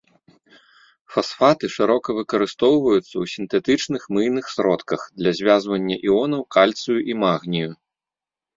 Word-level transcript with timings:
Фасфаты 1.15 1.65
шырока 1.73 2.15
выкарыстоўваюцца 2.19 3.05
ў 3.05 3.25
сінтэтычных 3.35 4.01
мыйных 4.19 4.45
сродках 4.55 5.01
для 5.21 5.31
звязвання 5.43 5.95
іонаў 6.07 6.41
кальцыю 6.59 6.99
і 7.13 7.21
магнію. 7.25 7.71